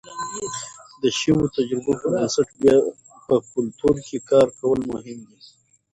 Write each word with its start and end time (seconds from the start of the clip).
د 1.01 1.03
شویو 1.19 1.53
تجربو 1.55 1.91
پر 1.99 2.07
بنسټ 2.13 2.49
بیا 2.59 2.75
په 3.27 3.35
کلتور 3.53 3.95
کې 4.07 4.17
کار 4.29 4.47
کول 4.59 4.79
مهم 4.91 5.19
دي. 5.29 5.39